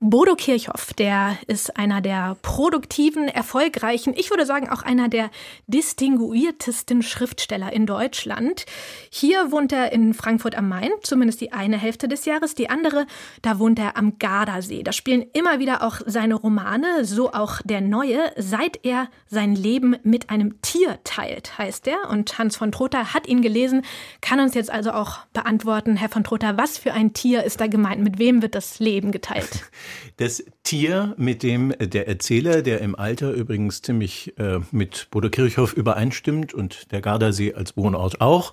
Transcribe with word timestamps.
Bodo 0.00 0.36
Kirchhoff, 0.36 0.94
der 0.94 1.36
ist 1.48 1.76
einer 1.76 2.00
der 2.00 2.36
produktiven, 2.40 3.26
erfolgreichen, 3.26 4.14
ich 4.16 4.30
würde 4.30 4.46
sagen 4.46 4.68
auch 4.70 4.82
einer 4.82 5.08
der 5.08 5.28
distinguiertesten 5.66 7.02
Schriftsteller 7.02 7.72
in 7.72 7.84
Deutschland. 7.84 8.64
Hier 9.10 9.50
wohnt 9.50 9.72
er 9.72 9.90
in 9.90 10.14
Frankfurt 10.14 10.54
am 10.54 10.68
Main, 10.68 10.92
zumindest 11.02 11.40
die 11.40 11.52
eine 11.52 11.76
Hälfte 11.76 12.06
des 12.06 12.26
Jahres, 12.26 12.54
die 12.54 12.70
andere, 12.70 13.08
da 13.42 13.58
wohnt 13.58 13.80
er 13.80 13.96
am 13.96 14.20
Gardasee. 14.20 14.84
Da 14.84 14.92
spielen 14.92 15.26
immer 15.32 15.58
wieder 15.58 15.82
auch 15.82 16.00
seine 16.06 16.36
Romane, 16.36 17.04
so 17.04 17.32
auch 17.32 17.60
der 17.64 17.80
neue, 17.80 18.30
seit 18.36 18.84
er 18.84 19.08
sein 19.26 19.56
Leben 19.56 19.96
mit 20.04 20.30
einem 20.30 20.62
Tier 20.62 21.00
teilt, 21.02 21.58
heißt 21.58 21.88
er. 21.88 22.08
Und 22.08 22.38
Hans 22.38 22.54
von 22.54 22.70
Trotha 22.70 23.14
hat 23.14 23.26
ihn 23.26 23.42
gelesen, 23.42 23.82
kann 24.20 24.38
uns 24.38 24.54
jetzt 24.54 24.70
also 24.70 24.92
auch 24.92 25.26
beantworten, 25.32 25.96
Herr 25.96 26.08
von 26.08 26.22
Trotha, 26.22 26.56
was 26.56 26.78
für 26.78 26.92
ein 26.92 27.14
Tier 27.14 27.42
ist 27.42 27.60
da 27.60 27.66
gemeint? 27.66 28.04
Mit 28.04 28.20
wem 28.20 28.42
wird 28.42 28.54
das 28.54 28.78
Leben 28.78 29.10
geteilt? 29.10 29.68
Das 30.16 30.44
Tier, 30.62 31.14
mit 31.16 31.42
dem 31.42 31.72
der 31.78 32.08
Erzähler, 32.08 32.62
der 32.62 32.80
im 32.80 32.94
Alter 32.94 33.32
übrigens 33.32 33.82
ziemlich 33.82 34.38
äh, 34.38 34.60
mit 34.70 35.08
Bodo 35.10 35.30
Kirchhoff 35.30 35.72
übereinstimmt 35.72 36.54
und 36.54 36.92
der 36.92 37.00
Gardasee 37.00 37.54
als 37.54 37.76
Wohnort 37.76 38.20
auch, 38.20 38.52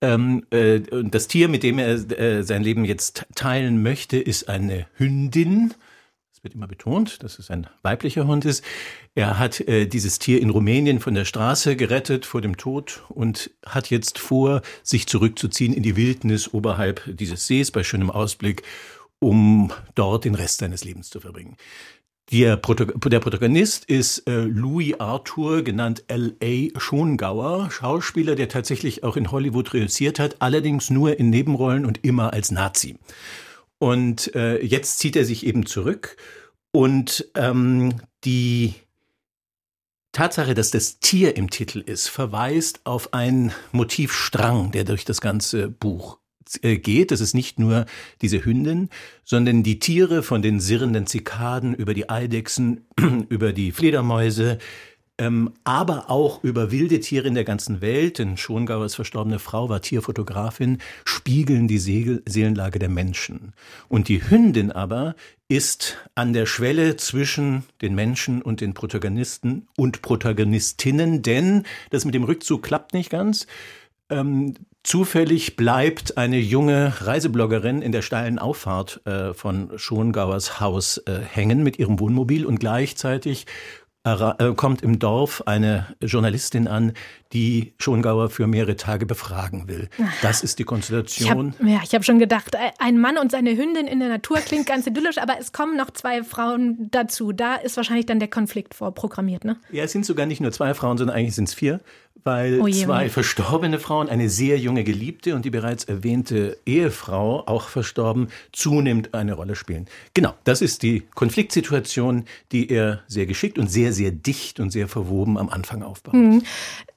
ähm, 0.00 0.44
äh, 0.50 0.80
das 1.04 1.26
Tier, 1.28 1.48
mit 1.48 1.62
dem 1.62 1.78
er 1.78 1.94
äh, 2.18 2.42
sein 2.42 2.62
Leben 2.62 2.84
jetzt 2.84 3.26
teilen 3.34 3.82
möchte, 3.82 4.18
ist 4.18 4.48
eine 4.48 4.86
Hündin. 4.96 5.74
Es 6.32 6.44
wird 6.44 6.54
immer 6.54 6.66
betont, 6.66 7.22
dass 7.22 7.38
es 7.38 7.50
ein 7.50 7.66
weiblicher 7.82 8.26
Hund 8.26 8.44
ist. 8.44 8.62
Er 9.14 9.38
hat 9.38 9.60
äh, 9.60 9.86
dieses 9.86 10.18
Tier 10.18 10.42
in 10.42 10.50
Rumänien 10.50 11.00
von 11.00 11.14
der 11.14 11.24
Straße 11.24 11.76
gerettet 11.76 12.26
vor 12.26 12.42
dem 12.42 12.58
Tod 12.58 13.04
und 13.08 13.50
hat 13.64 13.88
jetzt 13.88 14.18
vor, 14.18 14.60
sich 14.82 15.06
zurückzuziehen 15.06 15.72
in 15.72 15.82
die 15.82 15.96
Wildnis 15.96 16.52
oberhalb 16.52 17.02
dieses 17.06 17.46
Sees 17.46 17.70
bei 17.70 17.82
schönem 17.82 18.10
Ausblick 18.10 18.62
um 19.20 19.72
dort 19.94 20.24
den 20.24 20.34
Rest 20.34 20.58
seines 20.58 20.84
Lebens 20.84 21.10
zu 21.10 21.20
verbringen. 21.20 21.56
Der, 22.32 22.56
Protagonist 22.56 23.84
ist 23.84 24.26
äh, 24.26 24.40
Louis 24.40 24.98
Arthur, 24.98 25.62
genannt 25.62 26.02
L.A. 26.08 26.76
Schongauer, 26.78 27.70
Schauspieler, 27.70 28.34
der 28.34 28.48
tatsächlich 28.48 29.04
auch 29.04 29.16
in 29.16 29.30
Hollywood 29.30 29.72
reüssiert 29.72 30.18
hat, 30.18 30.36
allerdings 30.40 30.90
nur 30.90 31.20
in 31.20 31.30
Nebenrollen 31.30 31.86
und 31.86 32.04
immer 32.04 32.32
als 32.32 32.50
Nazi. 32.50 32.98
Und 33.78 34.34
äh, 34.34 34.60
jetzt 34.60 34.98
zieht 34.98 35.14
er 35.14 35.24
sich 35.24 35.46
eben 35.46 35.66
zurück 35.66 36.16
und 36.72 37.30
ähm, 37.36 38.00
die 38.24 38.74
Tatsache, 40.10 40.54
dass 40.54 40.70
das 40.72 40.98
Tier 40.98 41.36
im 41.36 41.48
Titel 41.50 41.78
ist, 41.78 42.08
verweist 42.08 42.80
auf 42.84 43.14
einen 43.14 43.52
Motivstrang, 43.70 44.72
der 44.72 44.84
durch 44.84 45.04
das 45.04 45.20
ganze 45.20 45.68
Buch 45.68 46.18
geht. 46.62 47.10
Das 47.10 47.20
ist 47.20 47.34
nicht 47.34 47.58
nur 47.58 47.86
diese 48.22 48.44
Hündin, 48.44 48.88
sondern 49.24 49.62
die 49.62 49.78
Tiere 49.78 50.22
von 50.22 50.42
den 50.42 50.60
sirrenden 50.60 51.06
Zikaden 51.06 51.74
über 51.74 51.94
die 51.94 52.08
Eidechsen, 52.08 52.86
über 53.28 53.52
die 53.52 53.72
Fledermäuse, 53.72 54.58
ähm, 55.18 55.54
aber 55.64 56.10
auch 56.10 56.44
über 56.44 56.70
wilde 56.70 57.00
Tiere 57.00 57.26
in 57.26 57.34
der 57.34 57.44
ganzen 57.44 57.80
Welt, 57.80 58.18
denn 58.18 58.36
Schongauers 58.36 58.94
verstorbene 58.94 59.38
Frau 59.38 59.68
war 59.70 59.80
Tierfotografin, 59.80 60.78
spiegeln 61.06 61.68
die 61.68 61.78
Segel 61.78 62.22
Seelenlage 62.26 62.78
der 62.78 62.90
Menschen. 62.90 63.54
Und 63.88 64.08
die 64.08 64.28
Hündin 64.28 64.72
aber 64.72 65.14
ist 65.48 65.96
an 66.14 66.34
der 66.34 66.44
Schwelle 66.44 66.96
zwischen 66.96 67.64
den 67.80 67.94
Menschen 67.94 68.42
und 68.42 68.60
den 68.60 68.74
Protagonisten 68.74 69.68
und 69.76 70.02
Protagonistinnen, 70.02 71.22
denn 71.22 71.62
das 71.90 72.04
mit 72.04 72.14
dem 72.14 72.24
Rückzug 72.24 72.62
klappt 72.62 72.92
nicht 72.92 73.08
ganz. 73.08 73.46
Ähm, 74.10 74.54
Zufällig 74.86 75.56
bleibt 75.56 76.16
eine 76.16 76.38
junge 76.38 76.92
Reisebloggerin 77.00 77.82
in 77.82 77.90
der 77.90 78.02
steilen 78.02 78.38
Auffahrt 78.38 79.04
äh, 79.04 79.34
von 79.34 79.72
Schongauers 79.74 80.60
Haus 80.60 80.98
äh, 80.98 81.18
hängen 81.28 81.64
mit 81.64 81.80
ihrem 81.80 81.98
Wohnmobil 81.98 82.46
und 82.46 82.60
gleichzeitig 82.60 83.46
äh, 84.04 84.54
kommt 84.54 84.82
im 84.82 85.00
Dorf 85.00 85.42
eine 85.46 85.88
Journalistin 86.00 86.68
an, 86.68 86.92
die 87.32 87.74
Schongauer 87.78 88.30
für 88.30 88.46
mehrere 88.46 88.76
Tage 88.76 89.06
befragen 89.06 89.66
will. 89.66 89.88
Das 90.22 90.44
ist 90.44 90.60
die 90.60 90.64
Konstellation. 90.64 91.54
Ich 91.58 91.60
hab, 91.60 91.68
ja, 91.68 91.80
ich 91.82 91.92
habe 91.92 92.04
schon 92.04 92.20
gedacht, 92.20 92.54
äh, 92.54 92.70
ein 92.78 93.00
Mann 93.00 93.18
und 93.18 93.32
seine 93.32 93.56
Hündin 93.56 93.88
in 93.88 93.98
der 93.98 94.08
Natur 94.08 94.36
klingt 94.36 94.66
ganz 94.66 94.86
idyllisch, 94.86 95.18
aber 95.18 95.34
es 95.40 95.50
kommen 95.50 95.76
noch 95.76 95.90
zwei 95.90 96.22
Frauen 96.22 96.88
dazu. 96.92 97.32
Da 97.32 97.56
ist 97.56 97.76
wahrscheinlich 97.76 98.06
dann 98.06 98.20
der 98.20 98.28
Konflikt 98.28 98.74
vorprogrammiert, 98.74 99.44
ne? 99.44 99.56
Ja, 99.72 99.82
es 99.82 99.90
sind 99.90 100.06
sogar 100.06 100.26
nicht 100.26 100.40
nur 100.40 100.52
zwei 100.52 100.74
Frauen, 100.74 100.96
sondern 100.96 101.16
eigentlich 101.16 101.34
sind 101.34 101.48
es 101.48 101.54
vier 101.54 101.80
weil 102.26 102.60
oh 102.60 102.66
je, 102.66 102.84
zwei 102.84 103.08
verstorbene 103.08 103.78
Frauen, 103.78 104.08
eine 104.08 104.28
sehr 104.28 104.58
junge 104.58 104.84
Geliebte 104.84 105.34
und 105.34 105.44
die 105.44 105.50
bereits 105.50 105.84
erwähnte 105.84 106.58
Ehefrau, 106.66 107.44
auch 107.46 107.68
verstorben, 107.68 108.28
zunehmend 108.52 109.14
eine 109.14 109.34
Rolle 109.34 109.54
spielen. 109.54 109.86
Genau, 110.12 110.34
das 110.44 110.60
ist 110.60 110.82
die 110.82 111.04
Konfliktsituation, 111.14 112.24
die 112.52 112.68
er 112.68 113.00
sehr 113.06 113.26
geschickt 113.26 113.58
und 113.58 113.70
sehr, 113.70 113.92
sehr 113.92 114.10
dicht 114.10 114.60
und 114.60 114.70
sehr 114.70 114.88
verwoben 114.88 115.38
am 115.38 115.48
Anfang 115.48 115.82
aufbaut. 115.82 116.14
Mhm. 116.14 116.42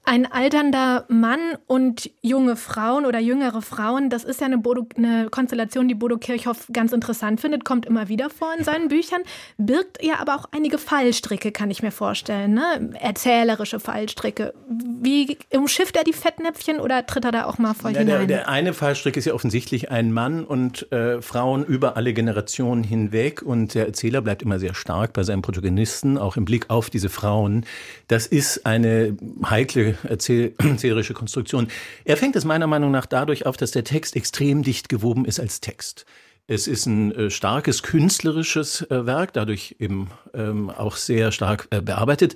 Ein 0.09 0.25
alternder 0.25 1.05
Mann 1.07 1.39
und 1.67 2.09
junge 2.23 2.55
Frauen 2.55 3.05
oder 3.05 3.19
jüngere 3.19 3.61
Frauen, 3.61 4.09
das 4.09 4.23
ist 4.23 4.41
ja 4.41 4.47
eine, 4.47 4.57
Bodo, 4.57 4.87
eine, 4.97 5.29
Konstellation, 5.29 5.87
die 5.87 5.93
Bodo 5.93 6.17
Kirchhoff 6.17 6.67
ganz 6.73 6.93
interessant 6.93 7.39
findet, 7.39 7.63
kommt 7.63 7.85
immer 7.85 8.09
wieder 8.09 8.31
vor 8.31 8.51
in 8.57 8.63
seinen 8.63 8.87
Büchern, 8.87 9.21
birgt 9.59 10.03
ja 10.03 10.15
aber 10.19 10.33
auch 10.33 10.45
einige 10.51 10.79
Fallstricke, 10.79 11.51
kann 11.51 11.69
ich 11.69 11.83
mir 11.83 11.91
vorstellen, 11.91 12.55
ne? 12.55 12.91
erzählerische 12.99 13.79
Fallstricke. 13.79 14.55
Wie 14.67 15.18
umschifft 15.51 15.95
er 15.95 16.03
die 16.03 16.13
Fettnäpfchen 16.13 16.79
oder 16.79 17.05
tritt 17.05 17.25
er 17.25 17.31
da 17.31 17.45
auch 17.45 17.57
mal 17.57 17.73
voll 17.73 17.93
ja, 17.93 17.99
hinein? 17.99 18.27
Der, 18.27 18.37
der, 18.37 18.49
eine 18.49 18.73
Fallstrick 18.73 19.17
ist 19.17 19.25
ja 19.25 19.33
offensichtlich 19.33 19.91
ein 19.91 20.11
Mann 20.11 20.43
und 20.43 20.91
äh, 20.91 21.21
Frauen 21.21 21.65
über 21.65 21.97
alle 21.97 22.13
Generationen 22.13 22.83
hinweg 22.83 23.41
und 23.41 23.73
der 23.73 23.85
Erzähler 23.85 24.21
bleibt 24.21 24.41
immer 24.41 24.59
sehr 24.59 24.73
stark 24.73 25.13
bei 25.13 25.23
seinem 25.23 25.41
Protagonisten, 25.41 26.17
auch 26.17 26.37
im 26.37 26.45
Blick 26.45 26.69
auf 26.69 26.89
diese 26.89 27.09
Frauen. 27.09 27.65
Das 28.07 28.27
ist 28.27 28.65
eine 28.65 29.17
heikle 29.49 29.97
erzählerische 30.03 31.13
Konstruktion. 31.13 31.67
Er 32.05 32.17
fängt 32.17 32.35
es 32.35 32.45
meiner 32.45 32.67
Meinung 32.67 32.91
nach 32.91 33.05
dadurch 33.05 33.45
auf, 33.45 33.57
dass 33.57 33.71
der 33.71 33.83
Text 33.83 34.15
extrem 34.15 34.63
dicht 34.63 34.89
gewoben 34.89 35.25
ist 35.25 35.39
als 35.39 35.61
Text. 35.61 36.05
Es 36.51 36.67
ist 36.67 36.87
ein 36.87 37.11
äh, 37.11 37.29
starkes 37.29 37.83
künstlerisches 37.83 38.81
äh, 38.89 39.05
Werk, 39.05 39.33
dadurch 39.33 39.75
eben 39.77 40.09
ähm, 40.33 40.71
auch 40.71 40.95
sehr 40.95 41.31
stark 41.31 41.67
äh, 41.69 41.79
bearbeitet. 41.79 42.33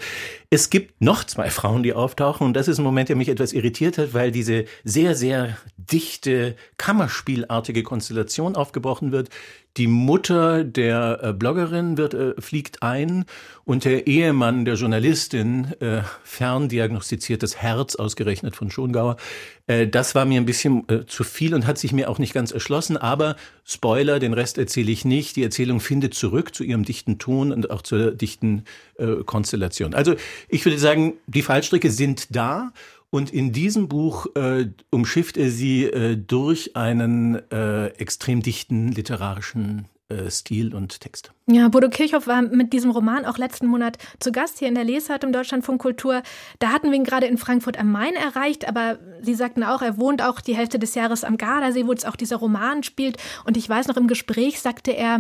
Es 0.52 0.70
gibt 0.70 1.02
noch 1.02 1.24
zwei 1.24 1.50
Frauen, 1.50 1.82
die 1.82 1.94
auftauchen 1.94 2.46
und 2.46 2.54
das 2.54 2.68
ist 2.68 2.78
ein 2.78 2.84
Moment, 2.84 3.10
der 3.10 3.16
mich 3.16 3.28
etwas 3.28 3.54
irritiert 3.54 3.98
hat, 3.98 4.14
weil 4.14 4.32
diese 4.32 4.66
sehr, 4.84 5.16
sehr 5.16 5.58
dichte, 5.92 6.56
kammerspielartige 6.78 7.84
Konstellation 7.84 8.56
aufgebrochen 8.56 9.12
wird. 9.12 9.30
Die 9.78 9.88
Mutter 9.88 10.64
der 10.64 11.20
äh, 11.24 11.34
Bloggerin 11.34 11.98
wird, 11.98 12.14
äh, 12.14 12.40
fliegt 12.40 12.84
ein 12.84 13.26
und 13.66 13.86
der 13.86 14.06
Ehemann 14.06 14.66
der 14.66 14.76
Journalistin 14.76 15.74
äh, 15.80 16.04
ferndiagnostiziert 16.24 17.42
das 17.42 17.58
Herz 17.58 17.96
ausgerechnet 17.96 18.56
von 18.56 18.70
Schongauer. 18.70 19.18
Äh, 19.66 19.88
das 19.88 20.14
war 20.14 20.26
mir 20.26 20.40
ein 20.40 20.46
bisschen 20.46 20.88
äh, 20.90 21.08
zu 21.08 21.24
viel 21.24 21.56
und 21.56 21.66
hat 21.66 21.80
sich 21.80 21.92
mir 21.92 22.12
auch 22.12 22.20
nicht 22.20 22.34
ganz 22.34 22.52
erschlossen. 22.52 22.98
Aber 22.98 23.36
Spoiler, 23.66 24.20
den 24.20 24.34
Rest 24.34 24.60
erzähle 24.60 24.92
ich 24.92 25.06
nicht. 25.06 25.38
Die 25.38 25.44
Erzählung 25.44 25.80
findet 25.80 26.14
zurück 26.14 26.54
zu 26.54 26.64
ihrem 26.64 26.84
dichten 26.84 27.18
Ton 27.18 27.52
und 27.52 27.72
auch 27.72 27.82
zur 27.82 28.12
dichten 28.12 28.66
äh, 29.00 29.24
Konstellation. 29.26 29.96
Also 29.96 30.14
ich 30.50 30.64
würde 30.66 30.78
sagen, 30.78 31.14
die 31.26 31.42
Fallstricke 31.42 31.90
sind 31.90 32.36
da 32.36 32.74
und 33.14 33.32
in 33.32 33.52
diesem 33.52 33.90
Buch 33.90 34.26
äh, 34.34 34.70
umschifft 34.90 35.38
er 35.38 35.52
sie 35.52 35.84
äh, 35.84 36.18
durch 36.18 36.76
einen 36.76 37.36
äh, 37.52 37.90
extrem 37.90 38.42
dichten 38.42 38.88
literarischen 38.88 39.86
äh, 40.10 40.32
Stil 40.32 40.74
und 40.74 41.00
Text. 41.00 41.32
Ja, 41.46 41.68
Bodo 41.68 41.90
Kirchhoff 41.90 42.26
war 42.26 42.42
mit 42.42 42.72
diesem 42.72 42.92
Roman 42.92 43.26
auch 43.26 43.38
letzten 43.38 43.68
Monat 43.68 43.98
zu 44.22 44.32
Gast 44.32 44.60
hier 44.60 44.70
in 44.70 44.76
der 44.76 44.86
Lesart 44.86 45.26
im 45.26 45.34
Deutschlandfunk 45.34 45.82
Kultur. 45.82 46.24
Da 46.60 46.70
hatten 46.70 46.90
wir 46.90 46.96
ihn 46.96 47.04
gerade 47.04 47.26
in 47.26 47.38
Frankfurt 47.38 47.78
am 47.78 47.92
Main 47.92 48.14
erreicht, 48.16 48.66
aber 48.66 48.98
Sie 49.22 49.34
sagten 49.36 49.62
auch, 49.64 49.82
er 49.82 49.98
wohnt 49.98 50.22
auch 50.22 50.40
die 50.40 50.56
Hälfte 50.56 50.80
des 50.80 50.96
Jahres 50.96 51.26
am 51.26 51.36
Gardasee, 51.36 51.86
wo 51.86 51.92
jetzt 51.92 52.08
auch 52.08 52.16
dieser 52.16 52.38
Roman 52.38 52.84
spielt. 52.84 53.18
Und 53.44 53.58
ich 53.58 53.68
weiß 53.68 53.88
noch, 53.88 53.98
im 53.98 54.08
Gespräch 54.08 54.62
sagte 54.62 54.92
er, 54.92 55.20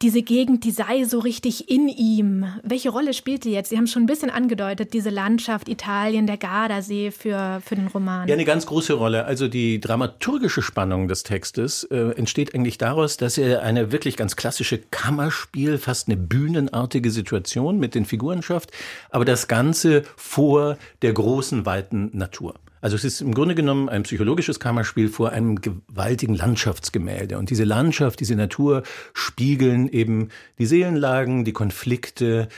diese 0.00 0.22
Gegend, 0.22 0.62
die 0.62 0.70
sei 0.70 1.04
so 1.04 1.18
richtig 1.18 1.68
in 1.68 1.88
ihm. 1.88 2.46
Welche 2.62 2.90
Rolle 2.90 3.12
spielt 3.12 3.42
die 3.42 3.50
jetzt? 3.50 3.70
Sie 3.70 3.76
haben 3.76 3.88
schon 3.88 4.04
ein 4.04 4.06
bisschen 4.06 4.30
angedeutet, 4.30 4.92
diese 4.92 5.10
Landschaft 5.10 5.68
Italien, 5.68 6.28
der 6.28 6.36
Gardasee 6.36 7.10
für, 7.10 7.60
für 7.64 7.74
den 7.74 7.88
Roman. 7.88 8.28
Ja, 8.28 8.34
eine 8.34 8.44
ganz 8.44 8.66
große 8.66 8.92
Rolle. 8.92 9.24
Also 9.24 9.48
die 9.48 9.80
dramaturgische 9.80 10.62
Spannung 10.62 11.08
des 11.08 11.24
Textes 11.24 11.82
äh, 11.82 12.10
entsteht 12.16 12.54
eigentlich 12.54 12.78
daraus, 12.78 13.16
dass 13.16 13.38
er 13.38 13.62
eine 13.62 13.90
wirklich 13.90 14.16
ganz 14.16 14.36
klassische 14.36 14.78
Kammerspiel 14.78 15.63
Spiel, 15.64 15.78
fast 15.78 16.08
eine 16.08 16.18
bühnenartige 16.18 17.10
Situation 17.10 17.78
mit 17.78 17.94
den 17.94 18.04
Figuren 18.04 18.42
schafft, 18.42 18.70
aber 19.08 19.24
das 19.24 19.48
Ganze 19.48 20.02
vor 20.14 20.76
der 21.00 21.14
großen, 21.14 21.64
weiten 21.64 22.10
Natur. 22.12 22.56
Also 22.82 22.96
es 22.96 23.04
ist 23.04 23.22
im 23.22 23.32
Grunde 23.32 23.54
genommen 23.54 23.88
ein 23.88 24.02
psychologisches 24.02 24.60
Kammerspiel 24.60 25.08
vor 25.08 25.30
einem 25.30 25.62
gewaltigen 25.62 26.34
Landschaftsgemälde. 26.34 27.38
Und 27.38 27.48
diese 27.48 27.64
Landschaft, 27.64 28.20
diese 28.20 28.36
Natur 28.36 28.82
spiegeln 29.14 29.88
eben 29.88 30.28
die 30.58 30.66
Seelenlagen, 30.66 31.46
die 31.46 31.54
Konflikte, 31.54 32.48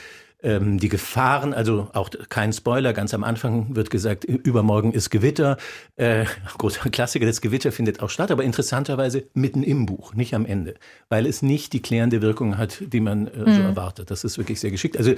ähm, 0.43 0.79
die 0.79 0.89
Gefahren, 0.89 1.53
also 1.53 1.87
auch 1.93 2.09
kein 2.29 2.53
Spoiler, 2.53 2.93
ganz 2.93 3.13
am 3.13 3.23
Anfang 3.23 3.75
wird 3.75 3.89
gesagt, 3.89 4.23
übermorgen 4.23 4.93
ist 4.93 5.09
Gewitter. 5.09 5.57
Äh, 5.95 6.25
großer 6.57 6.89
Klassiker, 6.89 7.25
das 7.25 7.41
Gewitter 7.41 7.71
findet 7.71 8.01
auch 8.01 8.09
statt, 8.09 8.29
aber 8.29 8.43
interessanterweise 8.43 9.23
mitten 9.33 9.63
im 9.63 9.85
Buch, 9.85 10.13
nicht 10.13 10.35
am 10.35 10.45
Ende, 10.45 10.75
weil 11.09 11.25
es 11.25 11.41
nicht 11.41 11.73
die 11.73 11.81
klärende 11.81 12.21
Wirkung 12.21 12.57
hat, 12.57 12.83
die 12.85 12.99
man 12.99 13.27
äh, 13.27 13.31
so 13.45 13.59
mhm. 13.59 13.65
erwartet. 13.65 14.11
Das 14.11 14.23
ist 14.23 14.37
wirklich 14.37 14.59
sehr 14.59 14.71
geschickt. 14.71 14.97
Also 14.97 15.13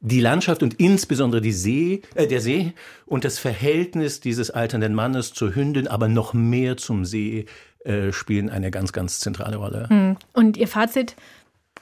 die 0.00 0.20
Landschaft 0.20 0.62
und 0.62 0.74
insbesondere 0.74 1.42
die 1.42 1.52
See, 1.52 2.02
äh, 2.14 2.26
der 2.26 2.40
See 2.40 2.72
und 3.04 3.24
das 3.24 3.38
Verhältnis 3.38 4.20
dieses 4.20 4.50
alternden 4.50 4.94
Mannes 4.94 5.34
zur 5.34 5.54
Hündin, 5.54 5.86
aber 5.86 6.08
noch 6.08 6.32
mehr 6.32 6.78
zum 6.78 7.04
See, 7.04 7.46
äh, 7.84 8.12
spielen 8.12 8.48
eine 8.48 8.70
ganz, 8.70 8.92
ganz 8.92 9.18
zentrale 9.18 9.56
Rolle. 9.56 9.86
Mhm. 9.90 10.16
Und 10.32 10.56
Ihr 10.56 10.68
Fazit? 10.68 11.16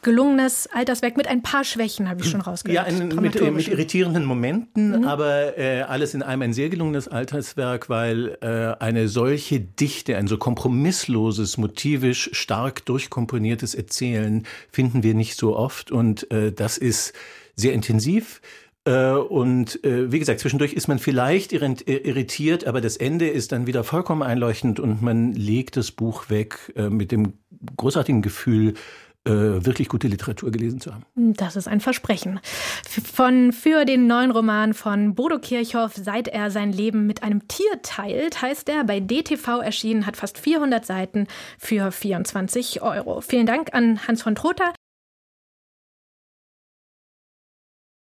Gelungenes 0.02 0.68
Alterswerk 0.72 1.16
mit 1.16 1.26
ein 1.26 1.42
paar 1.42 1.64
Schwächen, 1.64 2.08
habe 2.08 2.22
ich 2.22 2.30
schon 2.30 2.40
rausgehört. 2.40 2.74
Ja, 2.74 2.82
ein, 2.84 3.08
mit, 3.08 3.40
mit, 3.40 3.68
irritierenden 3.68 4.24
Momenten, 4.24 5.00
mhm. 5.00 5.04
aber 5.04 5.58
äh, 5.58 5.82
alles 5.82 6.14
in 6.14 6.22
einem 6.22 6.42
ein 6.42 6.52
sehr 6.52 6.68
gelungenes 6.68 7.08
Alterswerk, 7.08 7.88
weil 7.88 8.38
äh, 8.40 8.82
eine 8.82 9.08
solche 9.08 9.60
Dichte, 9.60 10.16
ein 10.16 10.26
so 10.26 10.38
kompromissloses, 10.38 11.58
motivisch 11.58 12.30
stark 12.32 12.84
durchkomponiertes 12.86 13.74
Erzählen 13.74 14.46
finden 14.70 15.02
wir 15.02 15.14
nicht 15.14 15.36
so 15.36 15.56
oft 15.56 15.90
und 15.90 16.30
äh, 16.30 16.52
das 16.52 16.78
ist 16.78 17.12
sehr 17.54 17.72
intensiv. 17.72 18.40
Äh, 18.84 19.12
und 19.12 19.84
äh, 19.84 20.10
wie 20.10 20.18
gesagt, 20.18 20.40
zwischendurch 20.40 20.72
ist 20.72 20.88
man 20.88 20.98
vielleicht 20.98 21.52
irritiert, 21.52 22.66
aber 22.66 22.80
das 22.80 22.96
Ende 22.96 23.28
ist 23.28 23.52
dann 23.52 23.66
wieder 23.66 23.84
vollkommen 23.84 24.22
einleuchtend 24.22 24.80
und 24.80 25.02
man 25.02 25.32
legt 25.32 25.76
das 25.76 25.90
Buch 25.90 26.30
weg 26.30 26.72
äh, 26.76 26.88
mit 26.88 27.12
dem 27.12 27.34
großartigen 27.76 28.22
Gefühl, 28.22 28.74
äh, 29.26 29.32
wirklich 29.32 29.88
gute 29.88 30.08
Literatur 30.08 30.50
gelesen 30.50 30.80
zu 30.80 30.94
haben. 30.94 31.04
Das 31.14 31.56
ist 31.56 31.68
ein 31.68 31.80
Versprechen. 31.80 32.40
Von, 32.88 33.52
für 33.52 33.84
den 33.84 34.06
neuen 34.06 34.30
Roman 34.30 34.72
von 34.72 35.14
Bodo 35.14 35.38
Kirchhoff, 35.38 35.92
seit 35.94 36.28
er 36.28 36.50
sein 36.50 36.72
Leben 36.72 37.06
mit 37.06 37.22
einem 37.22 37.46
Tier 37.46 37.82
teilt, 37.82 38.40
heißt 38.40 38.68
er, 38.68 38.84
bei 38.84 39.00
DTV 39.00 39.60
erschienen, 39.60 40.06
hat 40.06 40.16
fast 40.16 40.38
400 40.38 40.86
Seiten 40.86 41.26
für 41.58 41.92
24 41.92 42.82
Euro. 42.82 43.20
Vielen 43.20 43.46
Dank 43.46 43.74
an 43.74 44.06
Hans 44.06 44.22
von 44.22 44.34
Trotha. 44.34 44.72